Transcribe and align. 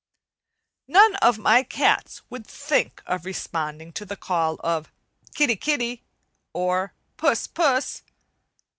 None 0.87 1.13
of 1.17 1.37
my 1.37 1.61
cats 1.61 2.23
would 2.31 2.47
think 2.47 3.03
of 3.05 3.23
responding 3.23 3.93
to 3.93 4.03
the 4.03 4.15
call 4.15 4.55
of 4.63 4.91
"Kitty, 5.35 5.55
Kitty," 5.57 6.01
or 6.53 6.95
"Puss, 7.17 7.45
Puss." 7.45 8.01